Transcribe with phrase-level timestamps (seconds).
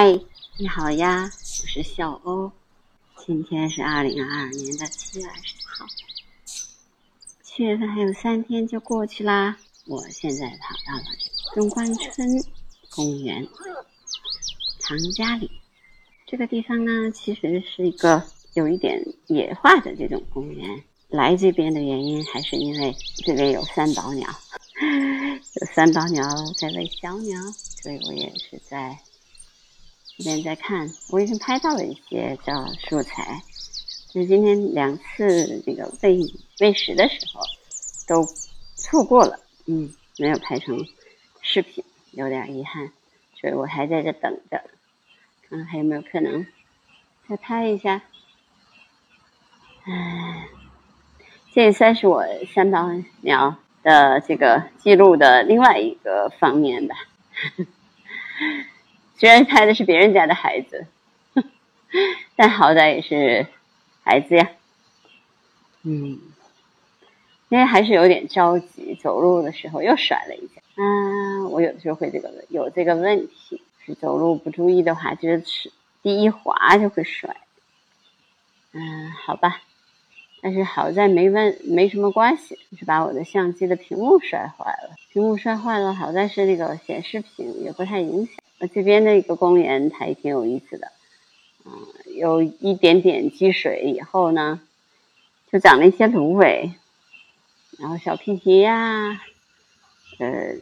[0.00, 0.16] 嗨，
[0.58, 2.52] 你好呀，我是小欧。
[3.26, 5.86] 今天是二零二二年的七月二十号，
[7.42, 9.58] 七月份还有三天就过去啦。
[9.88, 11.04] 我现在跑到了
[11.52, 12.28] 中关村
[12.90, 13.44] 公园
[14.82, 15.50] 唐家里
[16.28, 18.22] 这个地方呢，其实是一个
[18.54, 20.80] 有一点野化的这种公园。
[21.08, 22.94] 来这边的原因还是因为
[23.26, 24.30] 这边有三宝鸟，
[25.60, 26.22] 有三宝鸟
[26.56, 27.42] 在喂小鸟，
[27.82, 28.96] 所以我也是在。
[30.18, 33.40] 这边在看，我已经拍到了一些叫素材，
[34.08, 36.18] 就是今天两次这个喂
[36.60, 37.40] 喂食的时候
[38.08, 38.26] 都
[38.74, 40.76] 错过了，嗯，没有拍成
[41.40, 42.90] 视频，有点遗憾，
[43.40, 44.60] 所以我还在这等着，
[45.48, 46.44] 看看还有没有可能
[47.28, 48.02] 再拍一下。
[49.84, 50.48] 唉，
[51.52, 56.96] 这也算是我三宝鸟的这个记录的另外一个方面吧。
[59.18, 60.86] 虽然拍的是别人家的孩子，
[62.36, 63.46] 但好歹也是
[64.04, 64.48] 孩子呀。
[65.82, 66.20] 嗯，
[67.48, 70.62] 因为还是有点着急，走路的时候又摔了一下。
[70.76, 77.36] 嗯，我有的时候会这个有这个问题，是走路不注意的话，就是第一滑就会摔。
[78.72, 79.60] 嗯，好吧，
[80.42, 84.94] 但是好在没问没什么关系，是把我的相机的屏幕摔坏了。
[85.10, 88.34] 屏幕摔坏了，好在是那个显示屏也不太影响。
[88.58, 90.92] 那这边的一个公园还挺有意思的，
[91.64, 91.72] 嗯，
[92.16, 94.60] 有一点点积水以后呢，
[95.52, 96.72] 就长了一些芦苇，
[97.78, 99.20] 然后小屁蹄呀，
[100.18, 100.56] 呃，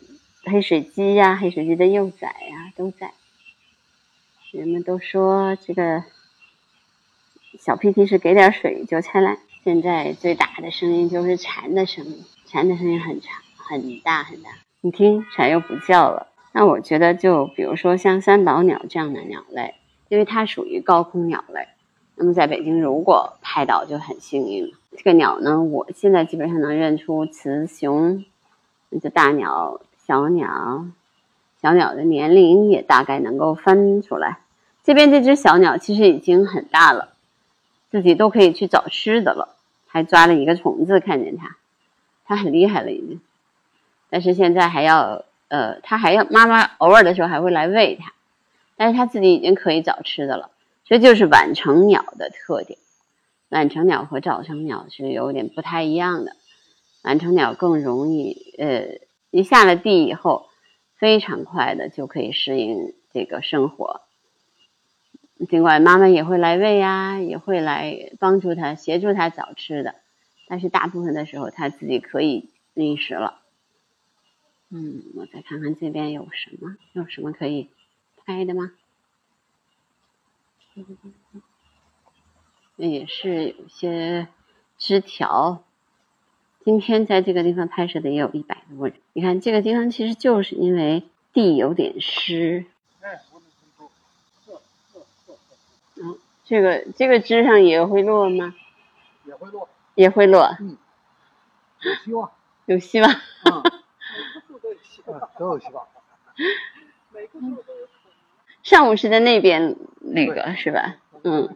[0.44, 3.12] 黑水鸡呀，黑水鸡的幼崽呀都在。
[4.52, 6.04] 人们都说这个
[7.58, 9.38] 小屁蹄是给点水就起来。
[9.64, 14.50] 现在最大的声音就是蝉的声音，蝉的声音很长很大很大。
[14.80, 16.28] 你听，蝉又不叫了。
[16.58, 19.74] 那我觉得，就比如说像三宝鸟这样的鸟类，
[20.08, 21.68] 因为它属于高空鸟类，
[22.14, 24.72] 那么在北京如果拍到就很幸运了。
[24.96, 28.24] 这个鸟呢，我现在基本上能认出雌雄，
[28.88, 30.86] 那就大鸟、小鸟，
[31.60, 34.38] 小鸟的年龄也大概能够分出来。
[34.82, 37.10] 这边这只小鸟其实已经很大了，
[37.90, 41.58] 自己都可以去找吃的了，还抓了一个虫子，看见它，
[42.24, 43.20] 它很厉害了已经，
[44.08, 45.22] 但是现在还要。
[45.48, 48.12] 呃，他还要妈妈偶尔的时候还会来喂他，
[48.76, 50.50] 但是他自己已经可以找吃的了。
[50.84, 52.78] 这就是晚成鸟的特点。
[53.48, 56.32] 晚成鸟和早成鸟是有点不太一样的。
[57.02, 58.98] 晚成鸟更容易，呃，
[59.30, 60.48] 一下了地以后，
[60.96, 64.00] 非常快的就可以适应这个生活。
[65.48, 69.94] 尽管妈妈也会来喂呀，也会来帮助它、协助它找吃的，
[70.48, 73.40] 但是大部分的时候它自己可以觅食了。
[74.70, 77.68] 嗯，我再看看这边有什么，有什么可以
[78.24, 78.72] 拍的吗？
[82.76, 84.28] 也是有些
[84.76, 85.62] 枝条。
[86.64, 88.96] 今天在这个地方拍摄的也有一百多人。
[89.12, 92.66] 你看这个地方其实就是因为地有点湿。
[95.94, 98.54] 嗯，这个这个枝上也会落吗？
[99.24, 99.68] 也会落。
[99.94, 100.56] 也会落。
[100.60, 100.76] 嗯。
[101.80, 102.30] 有希望。
[102.66, 103.10] 有希望。
[105.38, 105.86] 都有希望。
[108.62, 110.96] 上午是在那边那个是吧？
[111.22, 111.54] 嗯。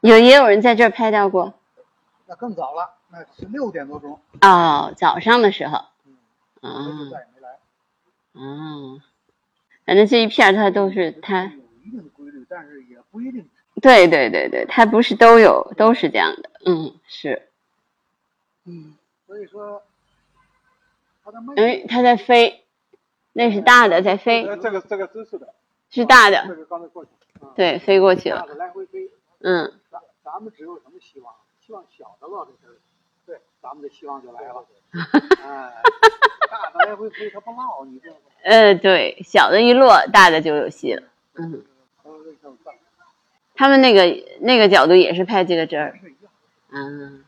[0.00, 1.54] 有也有人在这儿拍到过。
[2.26, 4.18] 那更早了，那是六点多钟。
[4.40, 5.84] 哦，早上的时候。
[6.62, 7.10] 嗯。
[7.10, 7.58] 再也没来。
[8.32, 9.00] 哦。
[9.84, 11.44] 反正这一片它都是它。
[11.44, 11.50] 有
[11.84, 13.48] 一定的规律，但是也不一定。
[13.80, 16.50] 对对对对，它不是都有都是这样的。
[16.64, 17.48] 嗯，是。
[18.64, 18.96] 嗯。
[19.26, 19.82] 所以说。
[21.56, 22.64] 哎，它在飞，
[23.32, 24.44] 那是大的在飞。
[24.62, 25.54] 这个这个姿势的，
[25.90, 26.44] 是大的。
[26.48, 27.10] 这个刚才过去。
[27.54, 28.46] 对，飞过去了。
[28.58, 29.10] 来回飞。
[29.40, 29.72] 嗯。
[29.90, 31.34] 咱咱们只有什么希望？
[31.64, 32.74] 希望小的落在这儿
[33.24, 34.64] 对，咱们的希望就来了。
[35.46, 35.82] 哎，
[36.50, 38.10] 大的来回飞，它不落，你这。
[38.42, 41.02] 呃，对，小的一落，大的就有戏了。
[41.34, 41.64] 嗯。
[43.54, 45.98] 他们那个那个角度也是拍这个针儿。
[46.72, 47.24] 嗯。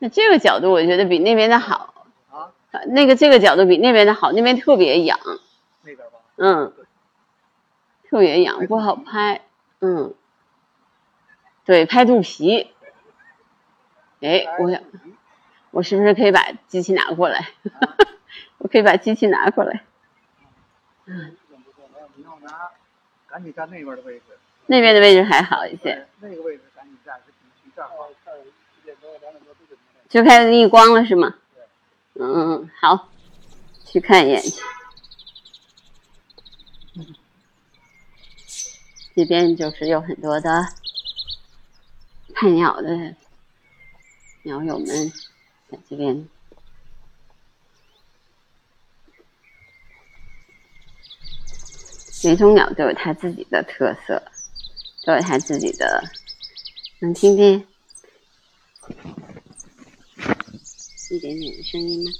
[0.00, 1.94] 那这个角度我觉得比那边的好
[2.30, 2.52] 啊，
[2.86, 5.18] 那个这个角度比那边的好，那边特别痒。
[5.82, 6.18] 那边吧。
[6.36, 6.72] 嗯。
[8.08, 9.42] 特别痒，不好拍。
[9.80, 10.14] 嗯。
[11.64, 12.70] 对，拍肚皮。
[14.20, 14.80] 哎，我想，
[15.70, 17.48] 我是不是可以把机器拿过来？
[18.58, 19.82] 我可以把机器拿过来。
[21.06, 21.36] 嗯。
[22.16, 22.70] 你要拿，
[23.28, 24.24] 赶紧站那边的位置。
[24.66, 26.06] 那边的位置还好一些。
[26.20, 28.08] 那个位置赶紧站，是这儿好。
[30.08, 31.34] 就开始逆光了是吗？
[32.14, 33.08] 嗯，好，
[33.84, 34.62] 去看一眼去。
[39.14, 40.66] 这边就是有很多的
[42.34, 43.14] 看鸟的
[44.44, 45.12] 鸟友们
[45.70, 46.28] 在这边。
[52.24, 54.20] 每种鸟都有它自己的特色，
[55.04, 56.02] 都有它自己的，
[57.00, 57.67] 能听见。
[61.10, 62.10] 一点点的声音吗？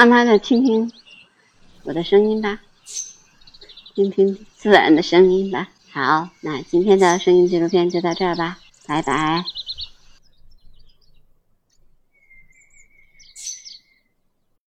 [0.00, 0.90] 慢慢的听听
[1.82, 2.58] 我的声音吧，
[3.94, 5.68] 听听自然的声音吧。
[5.92, 9.44] 好，那今天的声音纪录片就到这儿吧，拜拜。